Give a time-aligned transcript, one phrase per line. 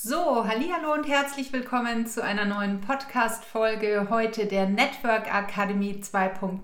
[0.00, 6.62] So, hallo und herzlich willkommen zu einer neuen Podcast Folge heute der Network Academy 2.0.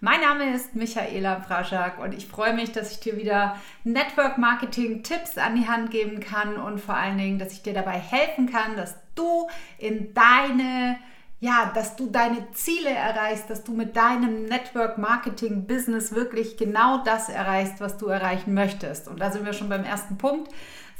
[0.00, 5.02] Mein Name ist Michaela Praschak und ich freue mich, dass ich dir wieder Network Marketing
[5.02, 8.48] Tipps an die Hand geben kann und vor allen Dingen, dass ich dir dabei helfen
[8.48, 9.48] kann, dass du
[9.78, 11.00] in deine
[11.40, 16.98] ja, dass du deine Ziele erreichst, dass du mit deinem Network Marketing Business wirklich genau
[16.98, 19.08] das erreichst, was du erreichen möchtest.
[19.08, 20.52] Und da sind wir schon beim ersten Punkt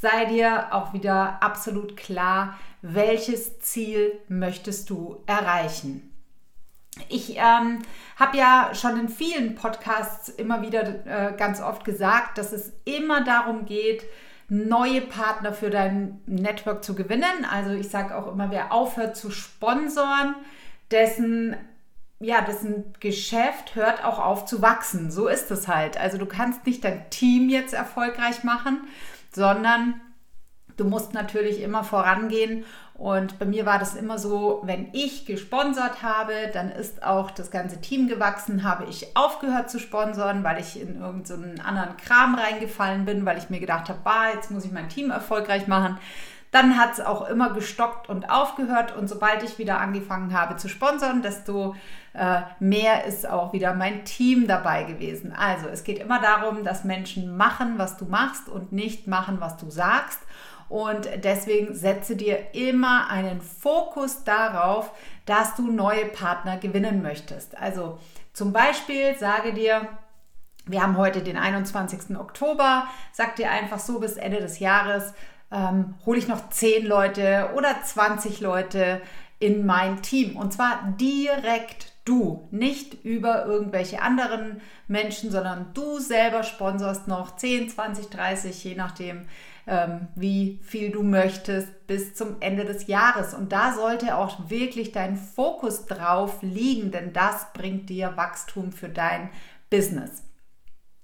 [0.03, 6.13] sei dir auch wieder absolut klar, welches Ziel möchtest du erreichen.
[7.09, 7.79] Ich ähm,
[8.17, 13.23] habe ja schon in vielen Podcasts immer wieder äh, ganz oft gesagt, dass es immer
[13.23, 14.03] darum geht,
[14.49, 17.46] neue Partner für dein Network zu gewinnen.
[17.48, 20.34] Also ich sage auch immer, wer aufhört zu sponsoren,
[20.90, 21.57] dessen
[22.18, 25.11] ja, dessen Geschäft hört auch auf zu wachsen.
[25.11, 25.98] So ist es halt.
[25.98, 28.87] Also du kannst nicht dein Team jetzt erfolgreich machen,
[29.35, 30.00] sondern
[30.77, 32.64] du musst natürlich immer vorangehen.
[32.95, 37.51] Und bei mir war das immer so, wenn ich gesponsert habe, dann ist auch das
[37.51, 42.34] ganze Team gewachsen, habe ich aufgehört zu sponsoren, weil ich in irgendeinen so anderen Kram
[42.37, 45.99] reingefallen bin, weil ich mir gedacht habe, bah, jetzt muss ich mein Team erfolgreich machen.
[46.53, 48.95] Dann hat es auch immer gestockt und aufgehört.
[48.95, 51.75] Und sobald ich wieder angefangen habe zu sponsern, desto
[52.12, 55.33] äh, mehr ist auch wieder mein Team dabei gewesen.
[55.33, 59.56] Also es geht immer darum, dass Menschen machen, was du machst und nicht machen, was
[59.56, 60.20] du sagst.
[60.69, 64.91] Und deswegen setze dir immer einen Fokus darauf,
[65.25, 67.56] dass du neue Partner gewinnen möchtest.
[67.59, 67.98] Also
[68.34, 69.89] zum Beispiel sage dir,
[70.66, 72.16] wir haben heute den 21.
[72.16, 75.12] Oktober, sag dir einfach so bis Ende des Jahres,
[75.53, 79.00] ähm, hole ich noch 10 Leute oder 20 Leute
[79.39, 80.36] in mein Team.
[80.36, 87.70] Und zwar direkt du, nicht über irgendwelche anderen Menschen, sondern du selber sponsorst noch 10,
[87.70, 89.27] 20, 30, je nachdem,
[89.67, 93.34] ähm, wie viel du möchtest, bis zum Ende des Jahres.
[93.34, 98.88] Und da sollte auch wirklich dein Fokus drauf liegen, denn das bringt dir Wachstum für
[98.88, 99.31] dein
[99.71, 100.25] Business.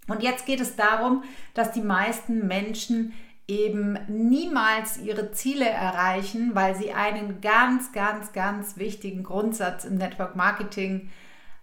[0.09, 1.23] Und jetzt geht es darum,
[1.55, 3.13] dass die meisten Menschen
[3.49, 10.37] eben niemals ihre Ziele erreichen, weil sie einen ganz, ganz, ganz wichtigen Grundsatz im Network
[10.37, 11.11] Marketing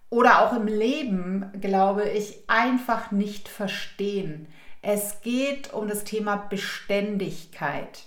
[0.10, 4.48] oder auch im Leben, glaube ich, einfach nicht verstehen.
[4.82, 8.04] Es geht um das Thema Beständigkeit.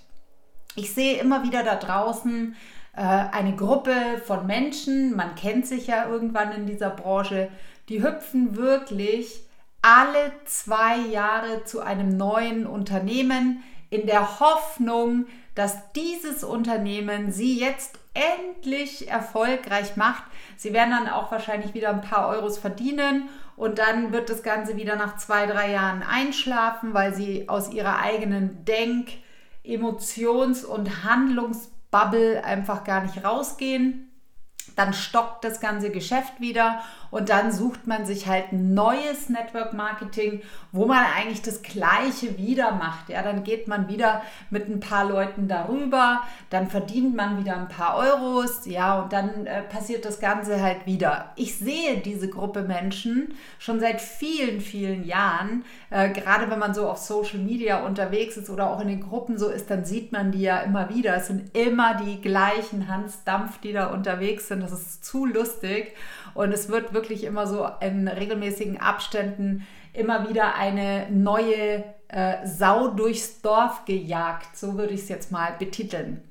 [0.74, 2.56] Ich sehe immer wieder da draußen
[2.96, 3.92] äh, eine Gruppe
[4.24, 7.48] von Menschen, man kennt sich ja irgendwann in dieser Branche,
[7.88, 9.47] die hüpfen wirklich
[9.82, 17.98] alle zwei Jahre zu einem neuen Unternehmen in der Hoffnung, dass dieses Unternehmen sie jetzt
[18.14, 20.24] endlich erfolgreich macht.
[20.56, 24.76] Sie werden dann auch wahrscheinlich wieder ein paar Euros verdienen und dann wird das Ganze
[24.76, 29.12] wieder nach zwei, drei Jahren einschlafen, weil sie aus ihrer eigenen Denk-,
[29.64, 34.07] Emotions- und Handlungsbubble einfach gar nicht rausgehen
[34.78, 40.42] dann stockt das ganze Geschäft wieder und dann sucht man sich halt neues Network Marketing,
[40.72, 43.08] wo man eigentlich das gleiche wieder macht.
[43.08, 47.68] Ja, dann geht man wieder mit ein paar Leuten darüber, dann verdient man wieder ein
[47.68, 51.32] paar Euros, ja, und dann äh, passiert das Ganze halt wieder.
[51.36, 56.88] Ich sehe diese Gruppe Menschen schon seit vielen, vielen Jahren, äh, gerade wenn man so
[56.88, 60.30] auf Social Media unterwegs ist oder auch in den Gruppen so ist, dann sieht man
[60.30, 61.16] die ja immer wieder.
[61.16, 64.62] Es sind immer die gleichen Hans Dampf, die da unterwegs sind.
[64.70, 65.94] Das ist zu lustig.
[66.34, 72.88] Und es wird wirklich immer so in regelmäßigen Abständen immer wieder eine neue äh, Sau
[72.88, 74.56] durchs Dorf gejagt.
[74.56, 76.22] So würde ich es jetzt mal betiteln.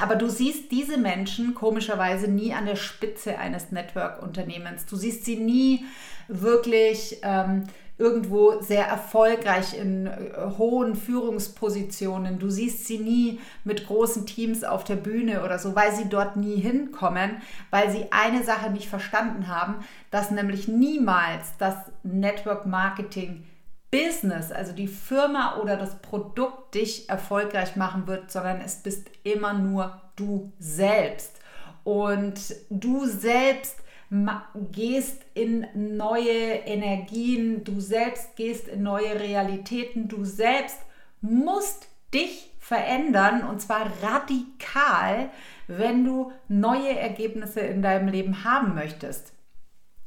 [0.00, 4.86] Aber du siehst diese Menschen komischerweise nie an der Spitze eines Network-Unternehmens.
[4.86, 5.84] Du siehst sie nie
[6.28, 7.64] wirklich ähm,
[7.98, 10.12] irgendwo sehr erfolgreich in äh,
[10.56, 12.38] hohen Führungspositionen.
[12.38, 16.36] Du siehst sie nie mit großen Teams auf der Bühne oder so, weil sie dort
[16.36, 23.44] nie hinkommen, weil sie eine Sache nicht verstanden haben, dass nämlich niemals das Network Marketing
[23.90, 29.54] Business, also die Firma oder das Produkt dich erfolgreich machen wird, sondern es bist immer
[29.54, 31.40] nur du selbst.
[31.84, 33.78] Und du selbst
[34.72, 40.78] gehst in neue Energien, du selbst gehst in neue Realitäten, du selbst
[41.20, 45.30] musst dich verändern und zwar radikal,
[45.66, 49.32] wenn du neue Ergebnisse in deinem Leben haben möchtest.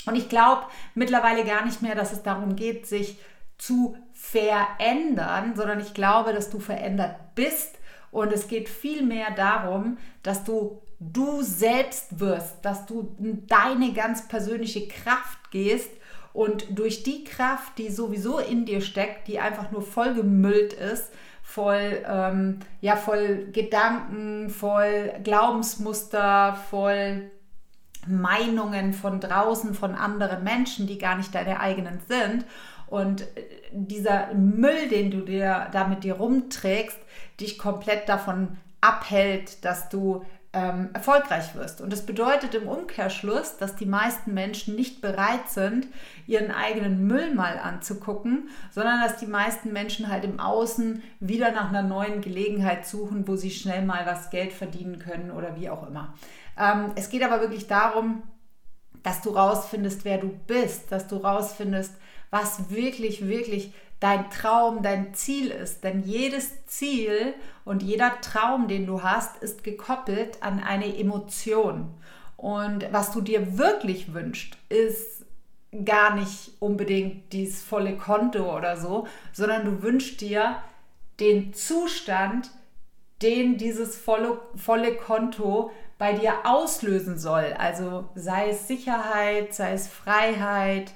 [0.08, 0.64] Und ich glaube
[0.96, 3.20] mittlerweile gar nicht mehr, dass es darum geht, sich
[3.62, 7.78] zu verändern, sondern ich glaube, dass du verändert bist
[8.10, 14.28] und es geht vielmehr darum, dass du du selbst wirst, dass du in deine ganz
[14.28, 15.90] persönliche Kraft gehst
[16.32, 21.12] und durch die Kraft, die sowieso in dir steckt, die einfach nur vollgemüllt ist
[21.52, 27.30] voll, ähm, ja, voll Gedanken, voll Glaubensmuster, voll
[28.08, 32.46] Meinungen von draußen, von anderen Menschen, die gar nicht deine eigenen sind.
[32.92, 33.26] Und
[33.72, 37.00] dieser Müll, den du dir da mit dir rumträgst,
[37.40, 41.80] dich komplett davon abhält, dass du ähm, erfolgreich wirst.
[41.80, 45.88] Und das bedeutet im Umkehrschluss, dass die meisten Menschen nicht bereit sind,
[46.28, 51.70] ihren eigenen Müll mal anzugucken, sondern dass die meisten Menschen halt im Außen wieder nach
[51.70, 55.88] einer neuen Gelegenheit suchen, wo sie schnell mal was Geld verdienen können oder wie auch
[55.88, 56.14] immer.
[56.60, 58.24] Ähm, es geht aber wirklich darum,
[59.04, 61.96] dass du rausfindest, wer du bist, dass du rausfindest,
[62.32, 65.84] was wirklich, wirklich dein Traum, dein Ziel ist.
[65.84, 67.34] Denn jedes Ziel
[67.64, 71.94] und jeder Traum, den du hast, ist gekoppelt an eine Emotion.
[72.36, 75.26] Und was du dir wirklich wünschst, ist
[75.86, 80.56] gar nicht unbedingt dieses volle Konto oder so, sondern du wünschst dir
[81.20, 82.50] den Zustand,
[83.22, 87.54] den dieses volle, volle Konto bei dir auslösen soll.
[87.58, 90.92] Also sei es Sicherheit, sei es Freiheit,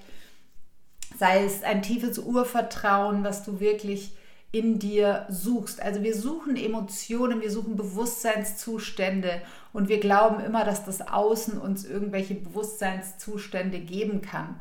[1.17, 4.15] sei es ein tiefes Urvertrauen, was du wirklich
[4.51, 5.81] in dir suchst.
[5.81, 9.41] Also wir suchen Emotionen, wir suchen Bewusstseinszustände
[9.73, 14.59] und wir glauben immer, dass das Außen uns irgendwelche Bewusstseinszustände geben kann.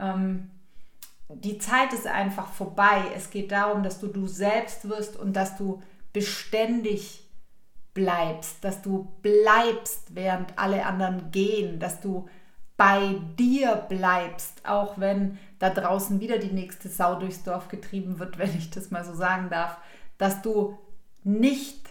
[0.00, 0.50] Ähm,
[1.28, 3.02] die Zeit ist einfach vorbei.
[3.16, 5.82] Es geht darum, dass du du selbst wirst und dass du
[6.12, 7.26] beständig
[7.94, 12.28] bleibst, dass du bleibst, während alle anderen gehen, dass du
[12.82, 18.38] bei dir bleibst, auch wenn da draußen wieder die nächste Sau durchs Dorf getrieben wird,
[18.38, 19.78] wenn ich das mal so sagen darf,
[20.18, 20.76] dass du
[21.22, 21.90] nicht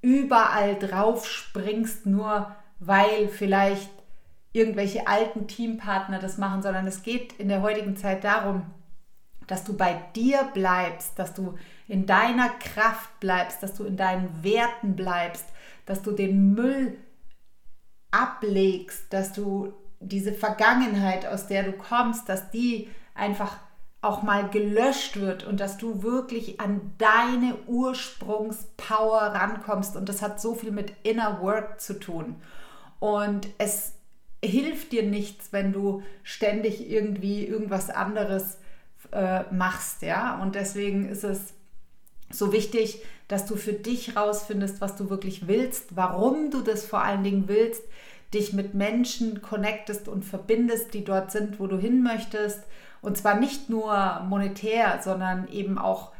[0.00, 3.90] überall drauf springst, nur weil vielleicht
[4.54, 8.64] irgendwelche alten Teampartner das machen, sondern es geht in der heutigen Zeit darum,
[9.46, 11.58] dass du bei dir bleibst, dass du
[11.88, 15.44] in deiner Kraft bleibst, dass du in deinen Werten bleibst,
[15.84, 16.96] dass du den Müll
[18.10, 23.56] ablegst, dass du diese Vergangenheit, aus der du kommst, dass die einfach
[24.02, 29.96] auch mal gelöscht wird und dass du wirklich an deine Ursprungspower rankommst.
[29.96, 32.34] Und das hat so viel mit Inner Work zu tun.
[32.98, 33.92] Und es
[34.44, 38.58] hilft dir nichts, wenn du ständig irgendwie irgendwas anderes
[39.12, 40.40] äh, machst, ja.
[40.42, 41.54] Und deswegen ist es
[42.28, 47.02] so wichtig, dass du für dich rausfindest, was du wirklich willst, warum du das vor
[47.02, 47.82] allen Dingen willst,
[48.34, 52.64] dich mit Menschen connectest und verbindest, die dort sind, wo du hin möchtest.
[53.00, 56.12] Und zwar nicht nur monetär, sondern eben auch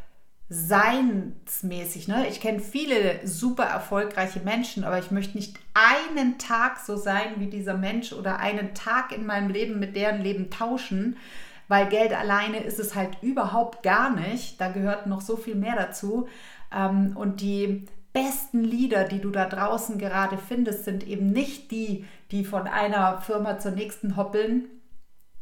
[0.48, 2.08] seinsmäßig.
[2.08, 2.26] Ne?
[2.28, 7.46] Ich kenne viele super erfolgreiche Menschen, aber ich möchte nicht einen Tag so sein wie
[7.46, 11.16] dieser Mensch oder einen Tag in meinem Leben mit deren Leben tauschen,
[11.68, 14.60] weil Geld alleine ist es halt überhaupt gar nicht.
[14.60, 16.28] Da gehört noch so viel mehr dazu.
[16.70, 22.04] Ähm, und die besten Lieder, die du da draußen gerade findest, sind eben nicht die,
[22.30, 24.66] die von einer Firma zur nächsten hoppeln,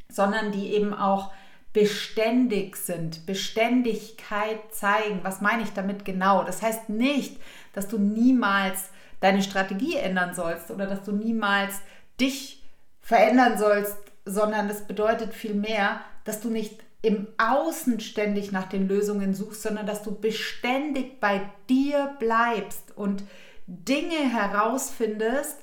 [0.09, 1.33] sondern die eben auch
[1.73, 5.21] beständig sind, Beständigkeit zeigen.
[5.23, 6.43] Was meine ich damit genau?
[6.43, 7.41] Das heißt nicht,
[7.73, 8.91] dass du niemals
[9.21, 11.81] deine Strategie ändern sollst oder dass du niemals
[12.21, 12.63] dich
[13.01, 19.35] verändern sollst, sondern das bedeutet vielmehr, dass du nicht im Außen ständig nach den Lösungen
[19.35, 23.25] suchst, sondern dass du beständig bei dir bleibst und
[23.67, 25.57] Dinge herausfindest,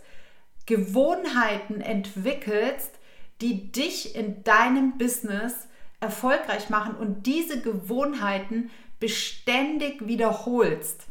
[0.66, 2.92] Gewohnheiten entwickelst,
[3.42, 5.68] die dich in deinem Business
[6.00, 8.70] erfolgreich machen und diese Gewohnheiten
[9.00, 11.04] beständig wiederholst.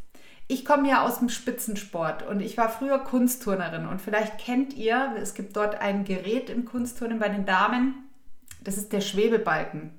[0.49, 5.15] Ich komme ja aus dem Spitzensport und ich war früher Kunstturnerin und vielleicht kennt ihr,
[5.21, 7.95] es gibt dort ein Gerät im Kunstturnen bei den Damen,
[8.61, 9.96] das ist der Schwebebalken.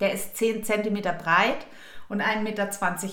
[0.00, 1.66] Der ist 10 cm breit
[2.08, 2.68] und 1,20 Meter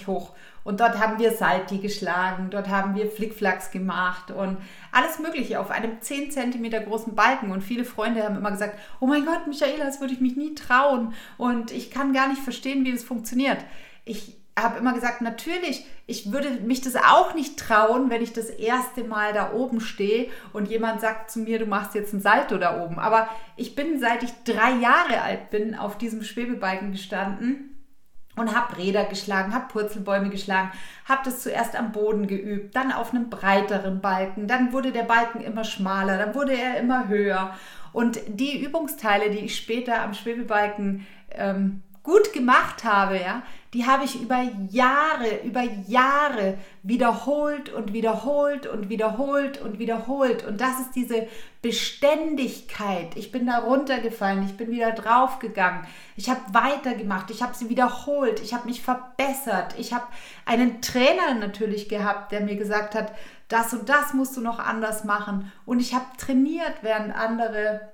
[0.07, 0.33] hoch.
[0.63, 4.57] Und dort haben wir Salti geschlagen, dort haben wir Flickflacks gemacht und
[4.93, 7.51] alles Mögliche auf einem 10 cm großen Balken.
[7.51, 10.55] Und viele Freunde haben immer gesagt, oh mein Gott, Michaela, das würde ich mich nie
[10.55, 11.13] trauen.
[11.37, 13.57] Und ich kann gar nicht verstehen, wie das funktioniert.
[14.05, 18.49] Ich habe immer gesagt, natürlich, ich würde mich das auch nicht trauen, wenn ich das
[18.49, 22.57] erste Mal da oben stehe und jemand sagt zu mir, du machst jetzt ein Salto
[22.57, 22.99] da oben.
[22.99, 27.73] Aber ich bin, seit ich drei Jahre alt bin, auf diesem Schwebebalken gestanden
[28.35, 30.71] und habe Räder geschlagen, habe Purzelbäume geschlagen,
[31.05, 35.41] habe das zuerst am Boden geübt, dann auf einem breiteren Balken, dann wurde der Balken
[35.41, 37.55] immer schmaler, dann wurde er immer höher.
[37.91, 43.43] Und die Übungsteile, die ich später am Schwebebalken ähm, gut gemacht habe, ja,
[43.73, 50.45] die habe ich über Jahre, über Jahre wiederholt und wiederholt und wiederholt und wiederholt.
[50.45, 51.27] Und das ist diese
[51.61, 53.15] Beständigkeit.
[53.15, 58.41] Ich bin da runtergefallen, ich bin wieder draufgegangen, ich habe weitergemacht, ich habe sie wiederholt,
[58.41, 59.73] ich habe mich verbessert.
[59.79, 60.05] Ich habe
[60.45, 63.13] einen Trainer natürlich gehabt, der mir gesagt hat,
[63.47, 65.51] das und das musst du noch anders machen.
[65.65, 67.92] Und ich habe trainiert, während andere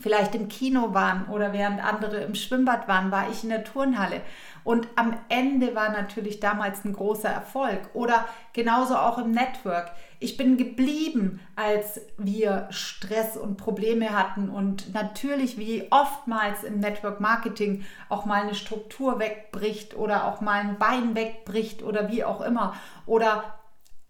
[0.00, 4.20] vielleicht im Kino waren oder während andere im Schwimmbad waren, war ich in der Turnhalle.
[4.62, 7.90] Und am Ende war natürlich damals ein großer Erfolg.
[7.94, 9.92] Oder genauso auch im Network.
[10.18, 17.20] Ich bin geblieben, als wir Stress und Probleme hatten und natürlich wie oftmals im Network
[17.20, 22.40] Marketing auch mal eine Struktur wegbricht oder auch mal ein Bein wegbricht oder wie auch
[22.40, 22.74] immer.
[23.06, 23.44] Oder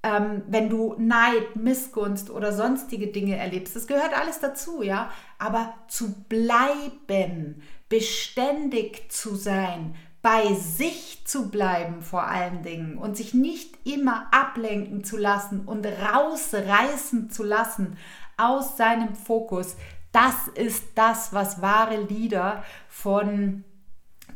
[0.07, 3.75] ähm, wenn du Neid, Missgunst oder sonstige Dinge erlebst.
[3.75, 5.11] Das gehört alles dazu, ja.
[5.39, 13.33] Aber zu bleiben, beständig zu sein, bei sich zu bleiben vor allen Dingen und sich
[13.33, 17.97] nicht immer ablenken zu lassen und rausreißen zu lassen
[18.37, 19.77] aus seinem Fokus,
[20.11, 23.65] das ist das, was wahre Leader von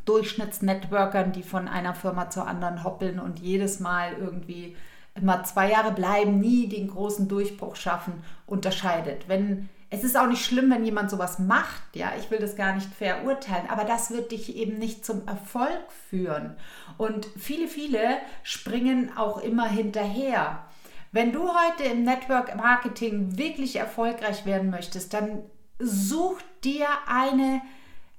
[0.05, 4.77] Durchschnittsnetworkern, die von einer Firma zur anderen hoppeln und jedes Mal irgendwie
[5.15, 9.29] immer zwei Jahre bleiben, nie den großen Durchbruch schaffen, unterscheidet.
[9.29, 12.75] Wenn es ist auch nicht schlimm, wenn jemand sowas macht, ja, ich will das gar
[12.75, 16.57] nicht verurteilen, aber das wird dich eben nicht zum Erfolg führen.
[16.97, 20.65] Und viele, viele springen auch immer hinterher.
[21.11, 25.43] Wenn du heute im Network Marketing wirklich erfolgreich werden möchtest, dann
[25.81, 27.61] such dir eine,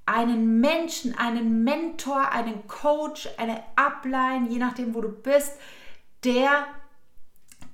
[0.06, 5.54] einen Menschen, einen Mentor, einen Coach, eine Upline, je nachdem, wo du bist,
[6.26, 6.66] der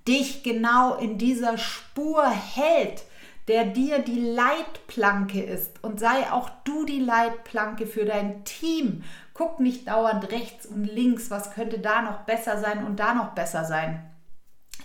[0.07, 3.03] dich genau in dieser Spur hält,
[3.47, 9.03] der dir die Leitplanke ist und sei auch du die Leitplanke für dein Team.
[9.33, 13.31] Guck nicht dauernd rechts und links, was könnte da noch besser sein und da noch
[13.31, 14.03] besser sein.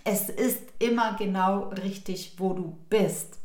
[0.04, 3.38] Es ist immer genau richtig, wo du bist.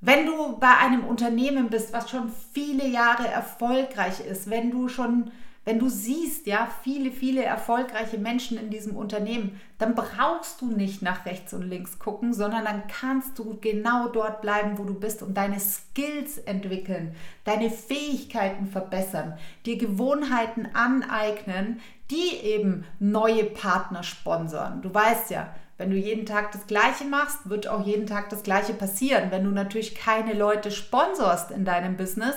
[0.00, 5.32] Wenn du bei einem Unternehmen bist, was schon viele Jahre erfolgreich ist, wenn du schon
[5.66, 11.02] wenn du siehst, ja, viele, viele erfolgreiche Menschen in diesem Unternehmen, dann brauchst du nicht
[11.02, 15.24] nach rechts und links gucken, sondern dann kannst du genau dort bleiben, wo du bist
[15.24, 21.80] und deine Skills entwickeln, deine Fähigkeiten verbessern, dir Gewohnheiten aneignen,
[22.12, 24.82] die eben neue Partner sponsern.
[24.82, 28.44] Du weißt ja, wenn du jeden Tag das Gleiche machst, wird auch jeden Tag das
[28.44, 29.32] Gleiche passieren.
[29.32, 32.36] Wenn du natürlich keine Leute sponsorst in deinem Business,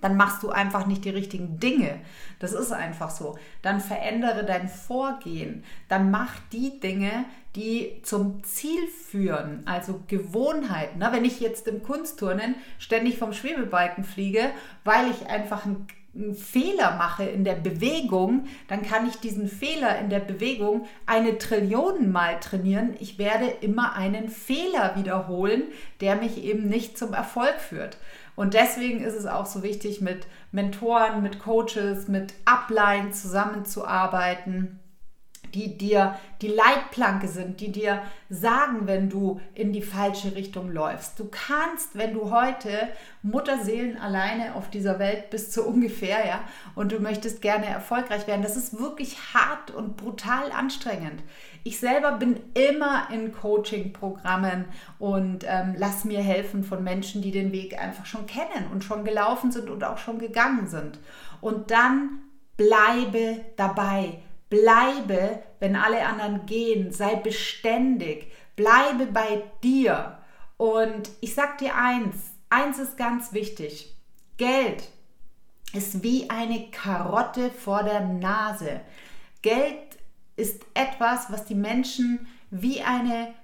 [0.00, 2.00] dann machst du einfach nicht die richtigen Dinge.
[2.38, 3.38] Das ist einfach so.
[3.62, 5.64] Dann verändere dein Vorgehen.
[5.88, 7.24] Dann mach die Dinge,
[7.56, 11.00] die zum Ziel führen, also Gewohnheiten.
[11.00, 14.50] Wenn ich jetzt im Kunstturnen ständig vom Schwebebalken fliege,
[14.84, 19.98] weil ich einfach einen einen Fehler mache in der Bewegung, dann kann ich diesen Fehler
[19.98, 22.94] in der Bewegung eine Trillion Mal trainieren.
[22.98, 25.64] Ich werde immer einen Fehler wiederholen,
[26.00, 27.98] der mich eben nicht zum Erfolg führt.
[28.40, 34.80] Und deswegen ist es auch so wichtig, mit Mentoren, mit Coaches, mit Upline zusammenzuarbeiten
[35.54, 41.18] die dir die Leitplanke sind, die dir sagen, wenn du in die falsche Richtung läufst.
[41.18, 42.88] Du kannst, wenn du heute
[43.22, 46.40] Mutterseelen alleine auf dieser Welt bist, so ungefähr, ja,
[46.74, 51.22] und du möchtest gerne erfolgreich werden, das ist wirklich hart und brutal anstrengend.
[51.64, 54.66] Ich selber bin immer in Coaching-Programmen
[54.98, 59.04] und ähm, lass mir helfen von Menschen, die den Weg einfach schon kennen und schon
[59.04, 60.98] gelaufen sind und auch schon gegangen sind.
[61.40, 62.20] Und dann
[62.56, 64.18] bleibe dabei
[64.50, 70.18] Bleibe, wenn alle anderen gehen, sei beständig, bleibe bei dir.
[70.56, 73.94] Und ich sag dir eins, eins ist ganz wichtig.
[74.36, 74.88] Geld
[75.72, 78.80] ist wie eine Karotte vor der Nase.
[79.40, 79.89] Geld
[80.40, 83.34] ist etwas, was die Menschen wie eine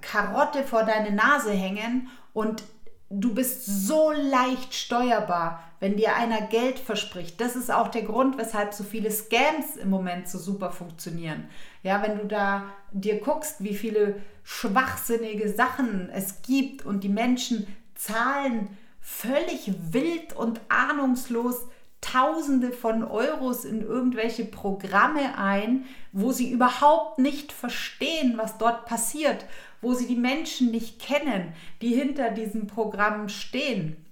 [0.00, 2.64] Karotte vor deine Nase hängen und
[3.10, 7.40] du bist so leicht steuerbar, wenn dir einer Geld verspricht.
[7.40, 11.48] Das ist auch der Grund, weshalb so viele Scams im Moment so super funktionieren.
[11.82, 17.66] Ja, wenn du da dir guckst, wie viele schwachsinnige Sachen es gibt und die Menschen
[17.94, 21.66] zahlen völlig wild und ahnungslos
[22.04, 29.46] Tausende von Euros in irgendwelche Programme ein, wo sie überhaupt nicht verstehen, was dort passiert,
[29.80, 34.03] wo sie die Menschen nicht kennen, die hinter diesen Programmen stehen.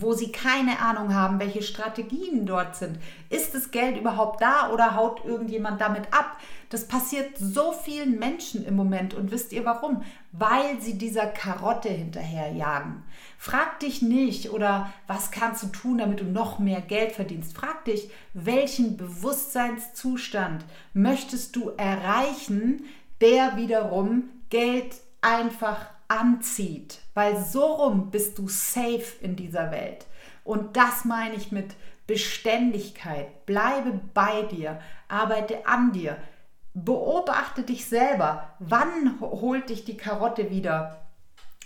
[0.00, 2.98] Wo sie keine Ahnung haben, welche Strategien dort sind.
[3.30, 6.38] Ist das Geld überhaupt da oder haut irgendjemand damit ab?
[6.68, 10.02] Das passiert so vielen Menschen im Moment und wisst ihr warum?
[10.32, 13.04] Weil sie dieser Karotte hinterherjagen.
[13.38, 17.56] Frag dich nicht oder was kannst du tun, damit du noch mehr Geld verdienst.
[17.56, 22.84] Frag dich, welchen Bewusstseinszustand möchtest du erreichen,
[23.20, 30.06] der wiederum Geld einfach anzieht, weil so rum bist du safe in dieser Welt.
[30.44, 31.74] Und das meine ich mit
[32.06, 33.46] Beständigkeit.
[33.46, 36.16] Bleibe bei dir, arbeite an dir,
[36.74, 38.54] beobachte dich selber.
[38.58, 41.06] Wann holt dich die Karotte wieder?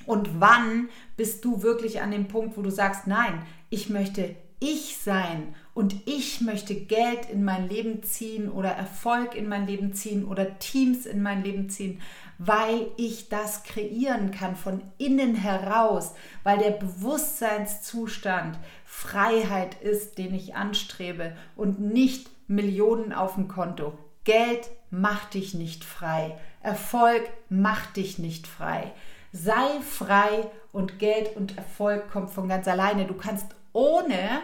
[0.06, 4.98] Und wann bist du wirklich an dem Punkt, wo du sagst, nein, ich möchte ich
[4.98, 10.24] sein und ich möchte Geld in mein Leben ziehen oder Erfolg in mein Leben ziehen
[10.24, 12.00] oder Teams in mein Leben ziehen,
[12.38, 16.12] weil ich das kreieren kann von innen heraus,
[16.42, 23.96] weil der Bewusstseinszustand Freiheit ist, den ich anstrebe und nicht Millionen auf dem Konto.
[24.24, 26.36] Geld macht dich nicht frei.
[26.62, 28.92] Erfolg macht dich nicht frei.
[29.32, 33.06] Sei frei und Geld und Erfolg kommt von ganz alleine.
[33.06, 34.42] Du kannst ohne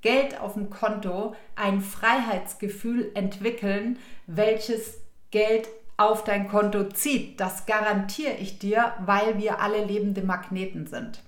[0.00, 5.00] Geld auf dem Konto ein Freiheitsgefühl entwickeln, welches
[5.30, 7.40] Geld auf dein Konto zieht.
[7.40, 11.22] Das garantiere ich dir, weil wir alle lebende Magneten sind.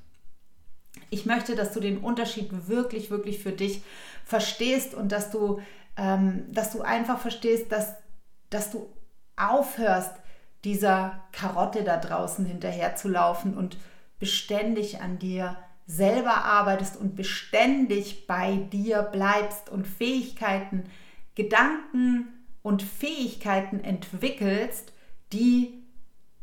[1.09, 3.83] Ich möchte, dass du den Unterschied wirklich, wirklich für dich
[4.25, 5.61] verstehst und dass du,
[5.97, 7.95] ähm, dass du einfach verstehst, dass,
[8.51, 8.89] dass du
[9.37, 10.13] aufhörst,
[10.65, 13.77] dieser Karotte da draußen hinterher zu laufen und
[14.19, 15.57] beständig an dir
[15.87, 20.85] selber arbeitest und beständig bei dir bleibst und Fähigkeiten,
[21.35, 22.29] Gedanken
[22.63, 24.93] und Fähigkeiten entwickelst,
[25.33, 25.83] die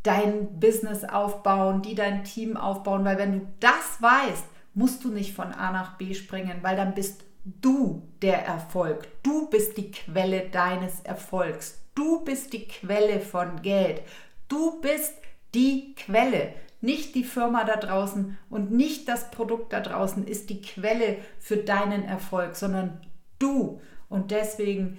[0.03, 5.33] dein Business aufbauen, die dein Team aufbauen, weil wenn du das weißt, musst du nicht
[5.33, 9.07] von A nach B springen, weil dann bist du der Erfolg.
[9.23, 11.81] Du bist die Quelle deines Erfolgs.
[11.95, 14.01] Du bist die Quelle von Geld.
[14.47, 15.13] Du bist
[15.53, 16.53] die Quelle.
[16.83, 21.55] Nicht die Firma da draußen und nicht das Produkt da draußen ist die Quelle für
[21.55, 22.99] deinen Erfolg, sondern
[23.39, 23.79] du.
[24.09, 24.97] Und deswegen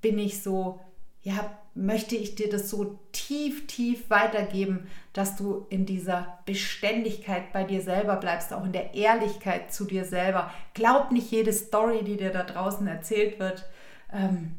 [0.00, 0.80] bin ich so,
[1.20, 7.64] ja, möchte ich dir das so tief, tief weitergeben, dass du in dieser Beständigkeit bei
[7.64, 10.50] dir selber bleibst, auch in der Ehrlichkeit zu dir selber.
[10.72, 13.68] Glaub nicht jede Story, die dir da draußen erzählt wird.
[14.10, 14.56] Ähm,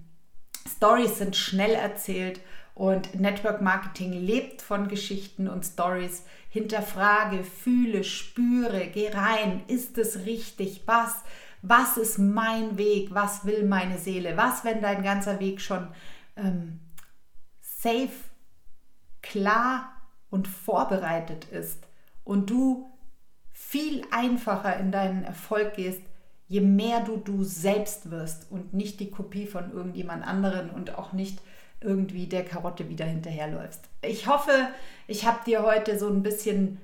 [0.68, 2.42] Stories sind schnell erzählt
[2.74, 6.24] und Network Marketing lebt von Geschichten und Stories.
[6.50, 9.63] Hinterfrage, fühle, spüre, geh rein.
[9.67, 10.84] Ist es richtig?
[10.86, 11.15] Was?
[11.62, 13.13] Was ist mein Weg?
[13.13, 14.36] Was will meine Seele?
[14.38, 15.88] Was, wenn dein ganzer Weg schon
[16.36, 16.80] ähm,
[17.62, 18.10] safe,
[19.22, 19.91] klar
[20.30, 21.86] und vorbereitet ist
[22.24, 22.91] und du
[23.52, 26.02] viel einfacher in deinen Erfolg gehst,
[26.48, 31.13] je mehr du du selbst wirst und nicht die Kopie von irgendjemand anderen und auch
[31.13, 31.41] nicht
[31.82, 33.84] irgendwie der Karotte wieder hinterherläufst.
[34.02, 34.52] Ich hoffe,
[35.08, 36.80] ich habe dir heute so ein bisschen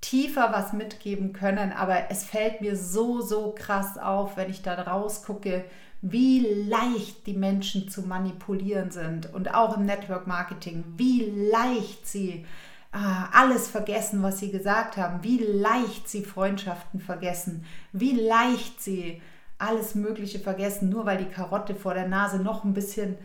[0.00, 4.74] tiefer was mitgeben können, aber es fällt mir so, so krass auf, wenn ich da
[4.74, 5.64] rausgucke,
[6.02, 12.44] wie leicht die Menschen zu manipulieren sind und auch im Network Marketing, wie leicht sie
[12.92, 12.98] äh,
[13.32, 19.22] alles vergessen, was sie gesagt haben, wie leicht sie Freundschaften vergessen, wie leicht sie
[19.58, 23.16] alles Mögliche vergessen, nur weil die Karotte vor der Nase noch ein bisschen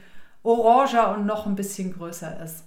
[0.48, 2.64] oranger und noch ein bisschen größer ist.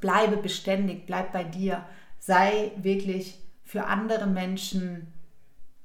[0.00, 1.84] Bleibe beständig, bleib bei dir,
[2.18, 5.12] sei wirklich für andere Menschen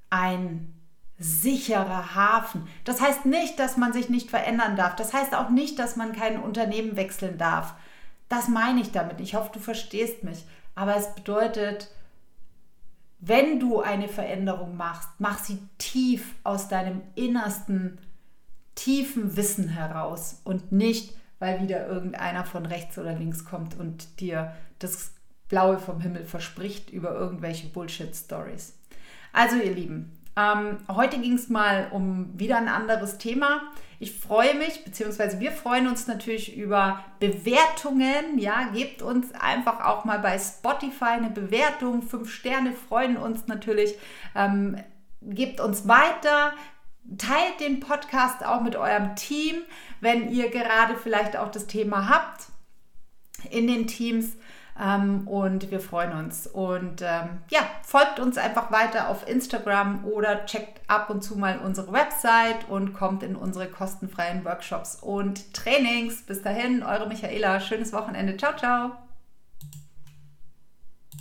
[0.10, 0.73] ein
[1.17, 2.67] sicherer Hafen.
[2.84, 4.95] Das heißt nicht, dass man sich nicht verändern darf.
[4.95, 7.75] Das heißt auch nicht, dass man kein Unternehmen wechseln darf.
[8.27, 9.21] Das meine ich damit.
[9.21, 10.45] Ich hoffe, du verstehst mich.
[10.75, 11.89] Aber es bedeutet,
[13.19, 17.99] wenn du eine Veränderung machst, mach sie tief aus deinem innersten
[18.75, 24.53] tiefen Wissen heraus und nicht, weil wieder irgendeiner von rechts oder links kommt und dir
[24.79, 25.13] das
[25.49, 28.77] Blaue vom Himmel verspricht über irgendwelche Bullshit-Stories.
[29.34, 33.62] Also ihr Lieben, ähm, heute ging es mal um wieder ein anderes Thema.
[33.99, 38.39] Ich freue mich, beziehungsweise wir freuen uns natürlich über Bewertungen.
[38.39, 42.01] Ja, gebt uns einfach auch mal bei Spotify eine Bewertung.
[42.01, 43.95] Fünf Sterne freuen uns natürlich.
[44.36, 44.77] Ähm,
[45.21, 46.53] gebt uns weiter,
[47.17, 49.55] teilt den Podcast auch mit eurem Team,
[49.99, 52.47] wenn ihr gerade vielleicht auch das Thema habt
[53.49, 54.37] in den Teams.
[54.79, 56.47] Ähm, und wir freuen uns.
[56.47, 61.59] Und ähm, ja, folgt uns einfach weiter auf Instagram oder checkt ab und zu mal
[61.59, 66.21] unsere Website und kommt in unsere kostenfreien Workshops und Trainings.
[66.23, 67.59] Bis dahin, eure Michaela.
[67.59, 68.37] Schönes Wochenende.
[68.37, 69.11] Ciao, ciao.